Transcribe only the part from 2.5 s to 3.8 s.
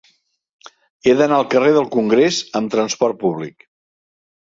amb trasport públic.